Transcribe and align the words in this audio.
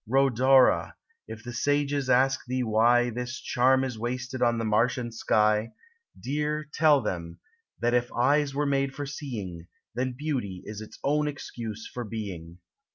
Rhodora! 0.07 0.95
if 1.27 1.43
the 1.43 1.53
sages 1.53 2.09
ask 2.09 2.43
thee 2.47 2.63
why 2.63 3.11
This 3.11 3.39
charm 3.39 3.83
is 3.83 3.99
wasted 3.99 4.41
on 4.41 4.57
the 4.57 4.65
marsh 4.65 4.97
and 4.97 5.13
sky, 5.13 5.73
Dear, 6.19 6.67
tell 6.73 7.01
them, 7.01 7.37
that 7.79 7.93
if 7.93 8.11
eyes 8.11 8.55
were 8.55 8.65
made 8.65 8.95
for 8.95 9.05
seeing, 9.05 9.67
Then 9.93 10.13
beauty 10.17 10.63
is 10.65 10.81
its 10.81 10.97
own 11.03 11.27
excuse 11.27 11.85
for 11.87 12.03
being. 12.03 12.57